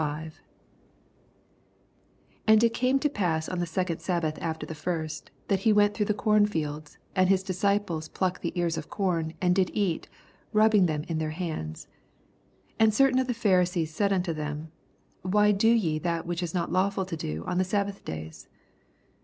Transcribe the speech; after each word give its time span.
1 0.01 0.31
And 2.47 2.63
it 2.63 2.73
cainc 2.73 3.01
to 3.01 3.07
pass 3.07 3.47
on 3.47 3.59
the 3.59 3.67
second 3.67 3.97
•abbath 3.97 4.39
after 4.41 4.65
the 4.65 4.73
first, 4.73 5.29
t&at 5.47 5.59
he 5.59 5.71
went 5.71 5.93
through 5.93 6.07
the 6.07 6.13
corn 6.15 6.47
fields; 6.47 6.97
and 7.15 7.29
his 7.29 7.43
dis 7.43 7.61
ciples 7.63 8.11
plucked 8.11 8.41
the 8.41 8.51
ears 8.55 8.79
of 8.79 8.89
com, 8.89 9.29
and 9.39 9.53
did 9.53 9.69
eat, 9.75 10.09
rubbing 10.53 10.87
them 10.87 11.03
in 11.03 11.19
their 11.19 11.29
hands. 11.37 11.85
2 12.79 12.85
And 12.85 12.93
certain 12.95 13.19
of 13.19 13.27
the 13.27 13.35
Pharisees 13.35 13.93
said 13.93 14.09
nnto 14.09 14.33
them, 14.35 14.71
Why 15.21 15.51
do 15.51 15.67
ye 15.69 15.99
that 15.99 16.25
which 16.25 16.41
is 16.41 16.55
not 16.55 16.71
lawful 16.71 17.05
to 17.05 17.15
do 17.15 17.43
on 17.45 17.59
the 17.59 17.63
sabbath 17.63 18.03
days 18.03 18.49